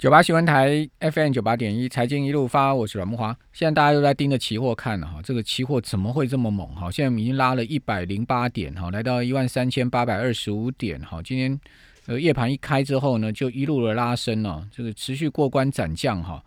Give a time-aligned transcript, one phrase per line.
[0.00, 3.36] 九八新闻台 FM 九八点一，财经一路发，我是阮木华。
[3.52, 6.90] 现在大家都在盯着期货看了哈，这个期货怎么会这么猛哈？
[6.90, 11.20] 现在已经拉了一百零八点哈，来到一万三千八百二十五点哈。
[11.22, 11.60] 今天
[12.06, 16.42] 呃夜盘一开之后呢，就一路的拉升了，这个持续过关斩将哈，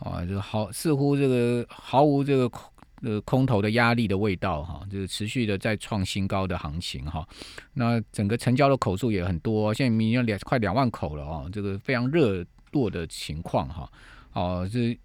[0.00, 7.24] 啊，这好似乎这个毫无这个空呃空头的压力的味道哈，这个持续的在创新高的行情哈。
[7.72, 12.44] 那整个成交的口数也很多，现在已经两快两万口了哦，这个非常热。
[12.76, 13.90] 弱的情况哈，
[14.34, 14.98] 哦，这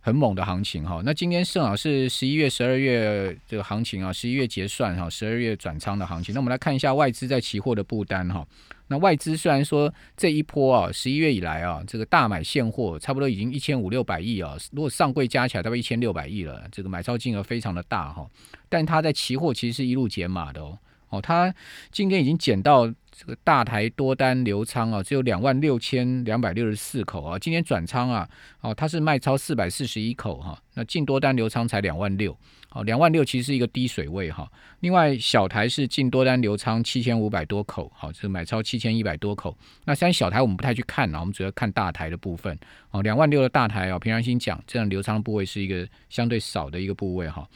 [0.00, 1.02] 很猛的行情哈。
[1.04, 6.32] 那今天正好是十一月、十二月这个行情啊，十一月结算哈，十二月转仓的行情。
[6.32, 8.46] 那我们来看一下外资在期货的布单哈。
[8.88, 18.28] 那外资虽然说这一波啊，十一月以来啊，这个大买现货差不多已经一千五六百亿啊，如果上柜加起来大概一千六百亿了，这个买超金额非常的大哈。
[18.68, 20.78] 但它在期货其实是一路减码的哦。
[21.12, 21.54] 哦，它
[21.90, 27.38] 今天已经减到这个大台多单流仓啊，只有两万六千两百六十四口啊。
[27.38, 28.26] 今天转仓啊，
[28.62, 30.58] 哦，它是卖超四百四十一口哈。
[30.72, 32.34] 那净多单流仓才两万六，
[32.70, 34.50] 哦，两万六其实是一个低水位哈。
[34.80, 39.54] 另外小台是净多单流仓七千五百多口，好，是买超七千一百多口。
[39.84, 42.58] 那虽然小台我们不太去看啊，我们主要看大台的部分。
[42.90, 47.46] 哦，两万六的大台啊，平常心讲，这样流仓部位是一个相对少的一个部位哈。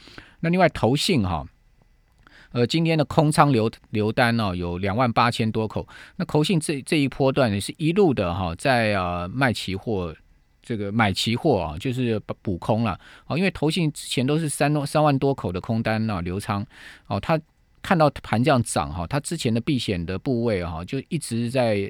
[0.41, 1.43] 那另外投信哈。
[2.57, 10.11] 呃，今天的空仓流流单呢有两万八千多口，那投信这这一波段也是一路的哈，在啊卖期货，
[10.63, 12.99] 这个买期货啊，就是补空了。
[13.25, 16.65] 啊，因为投信之前都是三三万多口的空单啊流仓。
[17.05, 17.39] 哦，他
[17.83, 21.87] 看到盘这样涨哈，他之前的避险的部位哈，就一直在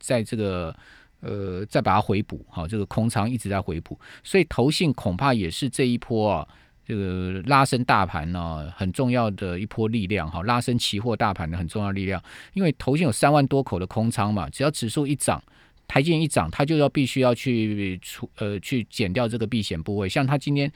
[0.00, 0.74] 在这个
[1.20, 2.44] 呃再把它回补。
[2.48, 6.48] 哈，这个空仓一直在回补，所以投信恐怕也是这一波啊。
[6.88, 12.22] 这个拉升大盘呢，很重要的一波力量哈，拉升期货大盘的很重要力量。
[12.54, 15.42] 因为头先有三万多口的空仓嘛，只要指数一涨，
[15.86, 20.08] 台积一涨，它就要必须要去出呃去减掉这个避险部位。
[20.08, 20.72] 像它今天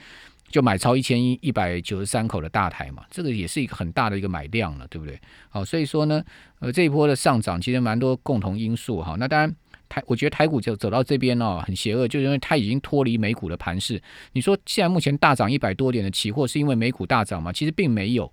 [0.50, 5.18] 就买超一千一一百九十三口的大台嘛，这个也是一个很大的一个买量了，对不对？
[5.48, 6.22] 好，所以说呢，
[6.58, 9.16] 呃这一波的上涨其实蛮多共同因素哈。
[9.18, 9.56] 那当然。
[9.92, 14.00] 台，我觉得台股就走到这边哦，很邪恶，就是因为它已经脱离美股的盘势。
[14.32, 17.52] 你说现在目前大涨一百多点的期货，是因为美股大涨吗？
[17.52, 18.24] 其实并没有。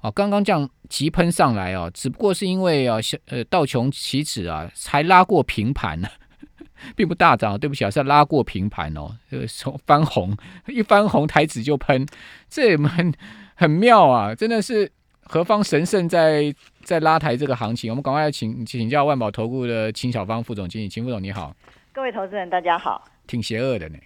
[0.00, 2.96] 哦，刚刚这样急喷上来哦，只不过是因为啊，
[3.26, 6.08] 呃，道琼期指啊，才拉过平盘呢，
[6.96, 7.58] 并不大涨。
[7.60, 10.34] 对不起啊，是拉过平盘哦，这个从翻红
[10.66, 12.06] 一翻红，台指就喷，
[12.48, 13.12] 这很
[13.54, 14.90] 很妙啊，真的是。
[15.24, 17.90] 何方神圣在在拉抬这个行情？
[17.90, 21.54] 我们赶快请请教万宝投顾的秦小芳副总经理，秦副总你好，
[21.92, 23.98] 各位投资人大家好，挺邪恶的呢。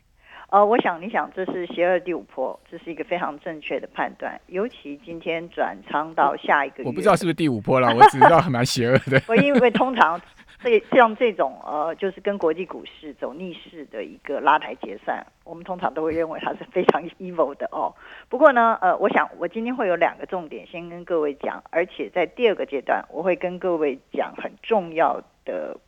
[0.51, 9.21] 呃，我想你想这是邪恶第五波，这是一个非常正确的判断，尤其今天转仓到下一个月，我不知道是不是第五波了，我只知道蛮邪恶的。
[9.27, 10.21] 我因为通常。
[10.63, 17.95] 所以像这种呃，就是跟国际股市走逆势的一个拉抬结算，我们通常都会认为它是非常 evil 的哦。
[18.29, 25.79] 不过呢，呃，我想我今天会有两个重点先跟各位讲，而且在第二个阶段，我会跟各位讲很重要的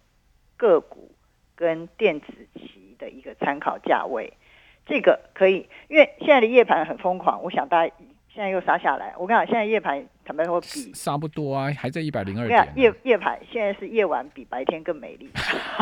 [0.56, 1.10] 个股
[1.56, 4.32] 跟电子期的一个参考价位。
[4.86, 7.94] 这个可以，因为现在的夜盘很疯狂，我想大家。
[8.32, 12.72] 现在又杀下来，我跟你讲，现在夜盘坦白说比差不多啊，还在一百零二点。
[12.76, 15.28] 夜夜盘现在是夜晚比白天更美丽。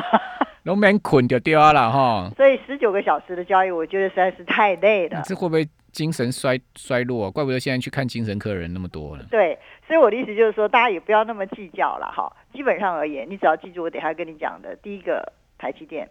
[0.64, 2.30] 龙门捆就掉了哈。
[2.36, 5.22] 所以十九个小时的交易，我觉得实在是太累了。
[5.24, 7.30] 这会不会精神衰衰弱？
[7.30, 9.24] 怪不得现在去看精神科人那么多了。
[9.30, 12.34] 对，所以我的意思就是说，大家也不要那么计较了哈。
[12.52, 16.08] 基本上而言，你只要记住我等下跟你讲的：第一个台积电，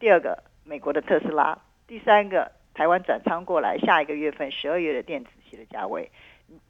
[0.00, 1.56] 第二个美国的特斯拉，
[1.86, 5.52] 第三个台湾转仓过来下一个月份十二月的电子期。
[5.52, 6.10] 的价位，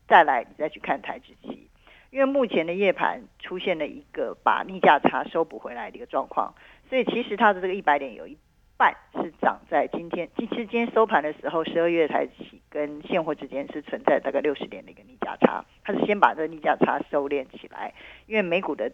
[0.08, 1.68] 再来你再去看台指期，
[2.10, 6.52] 因为目前的夜盘出现了一个把逆价差收补回来的一个状况，
[6.88, 8.36] 所以其实它的这个一百点有一
[8.76, 17.94] 半是涨在今天，其实今天收盘的时候，十二月台指跟现货之间是存在大概六十点的一个逆价差，它是先把这个逆价差收敛起来，
[18.26, 18.90] 因为美股的。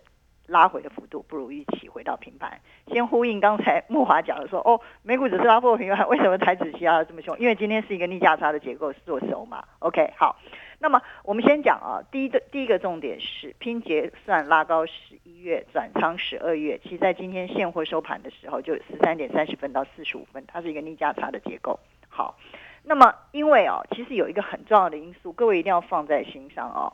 [0.48, 2.60] 拉回的幅度不如预期，回到平盘。
[2.88, 7.38] 先呼应刚才木华讲的说，哦，美股只是拉破平盘，为什么台指期要这么凶？
[7.38, 9.62] 因为今天是一个逆价差的结构做手嘛。
[9.80, 10.36] OK，好，
[10.80, 21.78] 那么我们先讲啊，第一个第一个重点是拼结算拉高十一月转仓十二月，其实在今天现货收盘的时候就十三点三十分到四十五分，它是一个逆价差的结构。
[22.08, 22.38] 好，
[22.84, 26.92] 那么因为啊，其实有一个很重要的因素，各位一定要放在心上啊。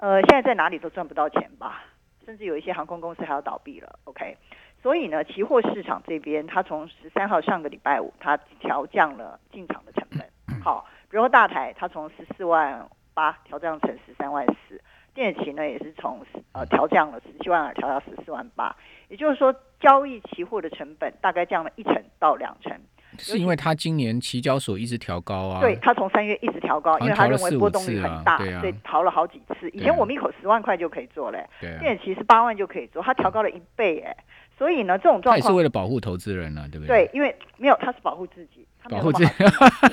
[0.00, 1.84] 呃，现在在哪里都赚不到钱吧？
[2.28, 4.36] 甚至有一些航空公司还要倒闭了，OK？
[4.82, 10.28] 所以呢，期货市场这边，它从十三号上个礼拜五，它调降了进场的成本。
[10.62, 14.78] 好，比如说大台，它从十四万八调降成十三万四，
[15.14, 16.20] 电子期呢也是从
[16.52, 18.76] 呃调降了十七万二调到十四万八，
[19.08, 22.78] 也就是说交易期货的成本大概降了一成到两成。
[23.18, 29.68] 是因为它今年期交所一直调高啊，对，它从三月一直调高，因为他认为波动率很大，对啊，所以调了好几次。
[29.70, 34.16] 以前我们一口十万块就可以做嘞，对，现在其实八万就可以做，它调高了一倍哎，
[34.56, 37.06] 所以呢这种状况也是为了保护投资人呢，对不对？
[37.06, 39.32] 对，因为没有，他是保护自己，保护自己，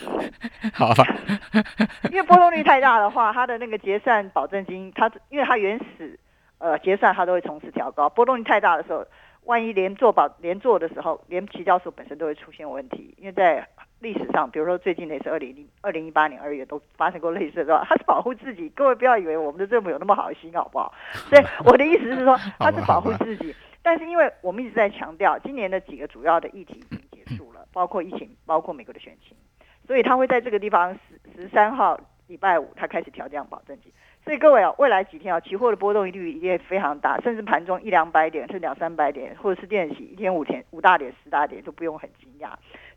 [0.74, 1.06] 好吧？
[2.12, 6.20] 因为波动率太大的话，它的那个结算保证金，它因为它原始
[6.60, 9.06] 呃结算它都会从此调高，波动率太大的时候。
[9.46, 13.68] 万一连做保连做的时候，连期交所本身都会出现问题，因为在
[14.00, 18.70] 历史上，比如说最近的是二零零二零一八年二月都发生过类似的，它是保护自己。
[18.70, 20.94] 各位不要以为我们的政府有那么好心，好不好？
[21.30, 23.56] 所以我的意思是说，他是保护自己。
[23.82, 29.38] 但是因为我们一直在强调，今年的几个主要的议题已经结束了， 包括疫情，包括美国的选情，
[29.86, 33.92] 所以他会在这个地方十十三号礼拜五，他开始调降保证金。
[34.26, 42.50] 所以各位啊，未来几天啊，期货的波动率一定非常大，甚至盘中一两百点，甚至两三百点，或者是电洗一天五天五大点、十大点都不用很惊讶。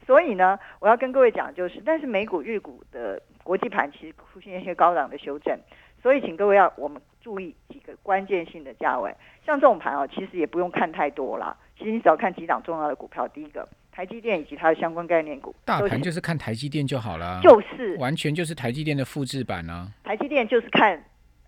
[0.07, 5.55] 所以呢，我要跟各位讲就是，但是美股、日股的国际盘其实出现一些高档的修正，
[6.03, 9.15] 所以请各位要我们注意几个关键性的价位。
[9.45, 13.69] 像这种盘啊，其实也不用看太多啦，其实你只要看几档重要的股票，第一个。
[13.93, 19.93] 台积电以及它的相关概念股，大盘就是看台积电就好了，就是完全就是台积电的复制版呢。
[20.05, 21.03] 台积电就是看。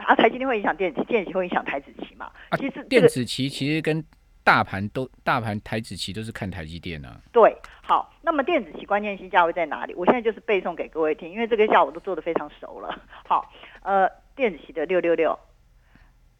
[0.05, 2.31] 啊，台积电会影响电子，电子会影响台子期嘛？
[2.57, 4.05] 其实电子期其实跟
[4.43, 7.21] 大盘都大盘台子期都是看台积电啊。
[7.33, 9.95] 对，好，那么电子期关键性价位在哪里？
[9.95, 12.99] 我现在就是背诵给各位听，因为这个价我都做的非常熟了。
[13.27, 13.53] 好，
[13.83, 15.39] 呃，电子期的六六六，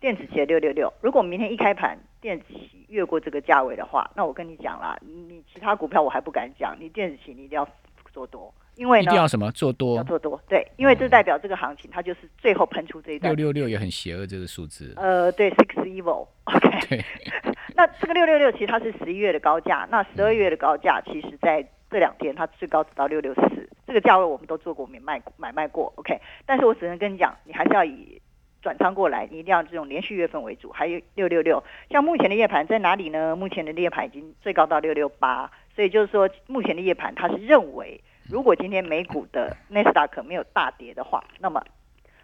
[0.01, 7.69] 电子期的六六六，如果明天一开盘电子期越过这个价位的话，那我跟你讲啦，你其他股票我还不敢讲，你电子期你一定要
[8.13, 8.53] 做多。
[8.77, 9.97] 因为一定要什么做多？
[9.97, 13.35] 要做多，对，因为这代表这个行情它就是最后喷出这一段。
[13.37, 14.95] 六六六也很邪恶，这个数字。
[14.97, 16.87] 呃，对，six evil，OK。
[16.89, 17.05] 对。
[17.77, 26.19] 那这个六六六其实它是十一月的高价，那十二月的高价其实在这两天它最高只到六六四，这个价位我们都做过买卖买卖过，OK。
[26.47, 28.20] 但是我只能跟你讲，你还是要以
[28.63, 30.71] 转仓过来，你一定要这种连续月份为主。
[30.71, 33.35] 还有六六六，像目前的夜盘在哪里呢？
[33.37, 38.01] 目前的夜盘已经最高到六六八，所以就是说目前的夜盘它是认为。
[38.29, 41.61] 如果今天美股的纳斯达克没有大跌的话，那么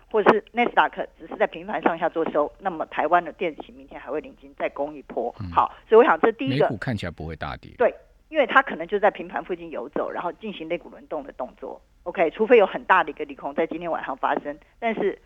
[0.08, 5.34] 或者是纳斯达克只是在平盘上下做收，那么台湾的电子明天还会领金再攻一波。
[5.52, 7.92] 好，所以我想这第一个美股看起来不会大跌，对，
[8.28, 11.80] 因为它可能就在平盘附近游走，然后进行类股轮动的动作。
[12.04, 15.18] OK，除非有很大的一个利空在今天晚上发生，但是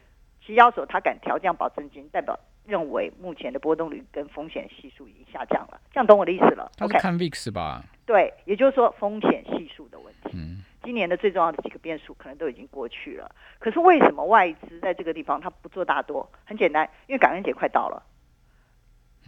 [0.44, 6.70] 期交所它敢调降保证金，代表认为目前的波动率跟风险系数已经下降了，这样懂我的意思了？
[6.76, 7.82] 他是看 VIX 吧？
[8.06, 10.30] 对，也就是说风险系数的问题。
[10.34, 10.62] 嗯。
[10.82, 16.26] 今年的最重要的几个变数可能都已经过去了，可是为什么外资在这个地方它不做大多？
[16.46, 18.02] 很简单，因为感恩节快到了。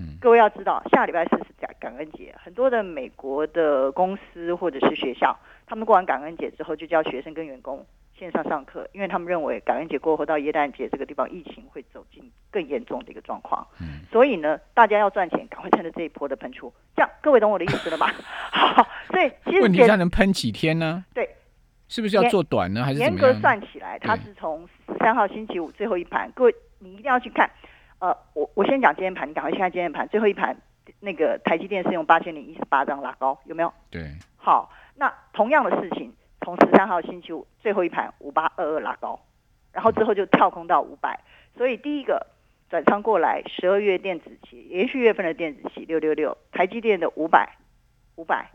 [0.00, 7.84] 嗯，各位要知道，下礼拜四是感感恩节，很多的美国的公司或者是学校，他们过完感恩节之后就叫学生跟员工
[8.22, 12.22] 线上上课，因为他们认为感恩节过后到耶诞节这个地方疫情会走进
[12.52, 13.66] 更严重的一个状况。
[13.80, 16.72] 嗯，所以呢，大家要赚钱，赶快趁着这一波的喷出。
[16.94, 18.14] 这样，各位懂我的意思了吧？
[18.52, 21.04] 好，所以其实问题它能喷几天呢？
[21.12, 21.28] 对。
[21.88, 22.84] 是不是要做短呢？
[22.84, 26.30] 还是严格算起来，它是从十三号星期五最后一盘。
[26.32, 27.50] 各位，你一定要去看。
[27.98, 30.06] 呃，我我先讲今天盘，你赶快去看今天盘。
[30.08, 30.56] 最后一盘，
[31.00, 33.72] 那个台积电是用八千零一十八张拉高，有没有？
[33.90, 34.12] 对。
[34.36, 39.20] 好，那同样的事情，从十三号星期五最后一盘五八二二拉高，
[39.72, 41.20] 然后之后就跳空到五百。
[41.56, 42.26] 所以第一个
[42.68, 47.56] 转仓过来，十二月电子期连续月份的电子期六六六，台积电的五百
[48.16, 48.50] 五百。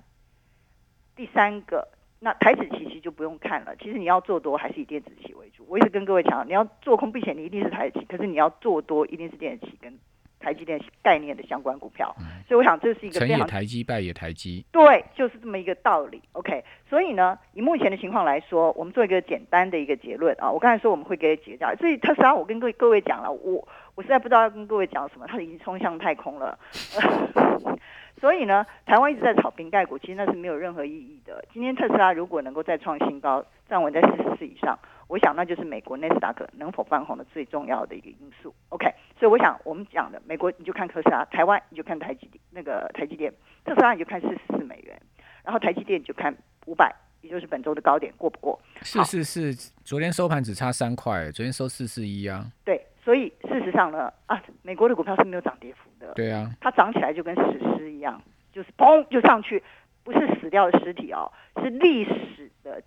[1.15, 1.87] 第三个。
[2.19, 5.63] 那台子期其实就不用看了，其实你要做多还是以电子期为主。
[5.69, 9.95] 我一直跟各位讲，你要做空避险，你一定是台子期，可是你要做多一定是电子期跟
[10.39, 12.15] 台积电概念的相关股票。
[12.47, 14.65] 所以我想这是一个成也台积，败也台积。
[14.71, 16.21] 对，就是这么一个道理。
[16.33, 20.49] OK，所以呢，以目前的情况来说，我们做一个简单的一个结论啊。
[20.49, 26.57] 我刚才说我们会给结价，所以特斯拉我跟各位各位讲了，我我实在不知道要跟各位讲什么，它已经冲向太空了。
[28.19, 31.43] 所以呢，台湾一直在炒瓶盖股，其实那是没有任何意义的。
[31.53, 34.77] 今天特斯拉如果能够再创新高，站稳在四十四以上，
[35.07, 38.53] 我想那就是美国纳斯达克能否翻红的最重要的一个因素。
[38.69, 38.85] OK，
[39.19, 43.33] 所以我想我们讲的美国你就看特斯拉，台湾你就看台积那个台积电，
[43.63, 45.01] 特斯拉你就看四十四美元，
[45.43, 46.35] 然后台积电你就看
[46.65, 48.59] 五百，也就是本周的高点过不过？
[48.81, 52.45] 是是是，昨天收盘只差三块，昨天收四四一啊。
[52.63, 52.81] 对。
[53.07, 56.11] 所以事实上呢，啊，美国的股票是没有涨跌幅的。
[56.13, 58.21] 对啊，它涨起来就跟史诗一样，
[58.51, 59.63] 就是砰就上去，
[60.03, 61.31] 不是死掉的尸体哦，
[61.63, 62.83] 是历史的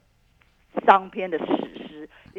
[0.85, 1.80] 商篇的史诗。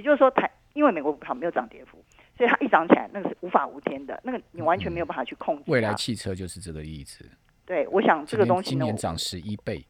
[0.02, 2.04] 也就是说，台因为美国股票没有涨跌幅，
[2.36, 5.72] 所以它一涨起来，那个是无法无天的，那个你完全没有办法去控制它。
[5.72, 7.24] 未来汽车就是这个意思。
[7.68, 9.86] 对，我想这个东西呢，今年涨十一倍，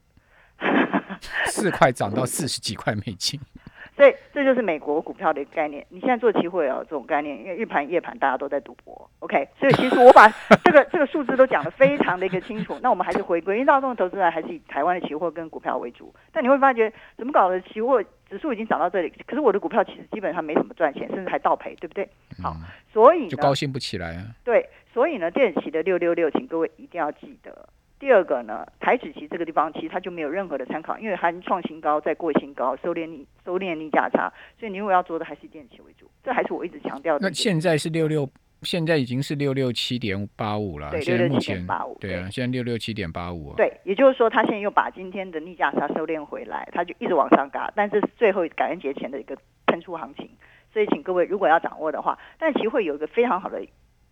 [1.46, 3.40] 四块涨到四十几块美金。
[3.94, 5.84] 所以这就是美国股票的一个概念。
[5.90, 9.08] 你现在做期货也有这种概念，因为日盘夜盘大家都在赌博。
[9.18, 10.26] OK，所以其实我把
[10.64, 12.78] 这个这个数字都讲得非常的一个清楚。
[12.82, 16.12] 那我们还是回归，因为大众投资人还是以台湾的期货跟股票为主。
[16.32, 17.60] 但你会发觉，怎么搞的？
[17.60, 18.02] 期货
[18.32, 22.08] 指数已经涨到这里，可是我的股票其实基本上没什么赚钱，甚至还倒赔，对不对？
[22.42, 22.56] 好，
[22.90, 24.24] 所以就高兴不起来啊。
[24.42, 27.68] 对，所以呢，电子期的六六六，请各位一定要记得。
[28.00, 37.28] 第二个呢，台指期这个地方其实它就没有任何的参考，因为还创新高，再过新高，收敛逆收敛逆价差，所以你如果要做的还是电子期为主，这还是我一直强调的。
[37.28, 38.26] 那现在是六六，
[38.62, 40.90] 现在已经是六六七点八五了。
[40.90, 41.96] 对，现在目前八五。
[42.00, 43.54] 对啊，现在六六七点八五。
[43.56, 50.28] 对，也就是说，它现在又把今天的逆价差收敛回来，它就一直往上嘎，但这是最后感恩节前的一个喷出行情，
[50.72, 53.62] 所以请各位如果要掌握的话，但期会有一个非常好的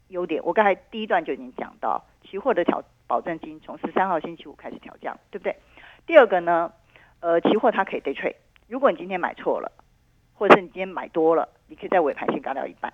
[0.09, 2.83] 优点，我刚才第一段就已经讲到，期货的调。
[3.11, 5.57] 保证金从十三号星期五开始调降，对不对？
[6.07, 6.73] 第二个呢，
[7.19, 8.37] 呃，期货它可以 day trade，
[8.69, 9.73] 如果你今天买错了，
[10.33, 12.93] 或者是你今天买多了，你可以在尾盘先嘎掉一半。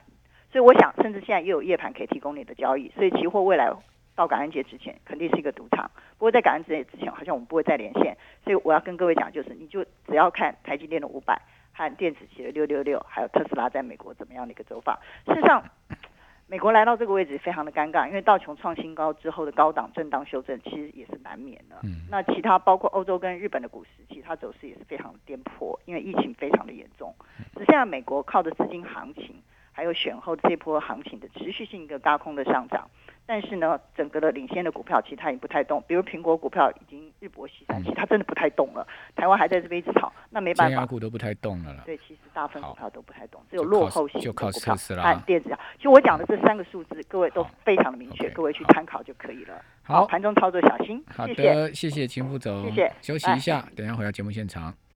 [0.57, 3.71] 所以我想，甚至现在又有夜盘可以提供你的交易，所以期货未来
[4.15, 5.91] 到感恩节之前肯定是一个赌场。
[6.17, 11.39] 不过在感恩节之前，好像我们不会再连线，所以我要跟各位讲，就是你就只要看台积电的五百
[11.75, 14.99] 和电子期的六六六，还有特斯拉在美国怎么样的一个走法。
[15.27, 15.63] 事实上。
[16.49, 21.75] 美国来到这个位置非常的尴尬，因为道琼创新高之后的高档震荡修正，其实也是难免的。
[21.83, 27.13] 嗯，那其他包括欧洲跟日本的股市，其他走势也是非常的颠簸，因为疫情非常的严重。
[27.57, 29.35] 只剩下美国靠着资金行情，
[29.77, 32.89] 还有选后这波行情的持续性一个高空的上涨。
[33.29, 38.87] 但是呢，整个的领先的股票其实它也不太动，比如苹果股票已经日薄西山，其实它真的不太动了。
[39.17, 40.87] 台湾还在这边一直炒，那没办法。
[40.87, 41.83] 股都不太动了。
[41.85, 45.51] 对，其实大部分股票都不太动，只有落后型就靠股票和电子。
[45.77, 49.61] 就我讲的这三个数字，各位都非常的明确，各位去参考就可以了。
[49.83, 51.05] 好，盘中操作小心。
[51.09, 52.71] 好的，谢谢秦副总。
[52.71, 52.93] 谢谢。
[53.03, 54.77] 休息一下，等下回到节目现场。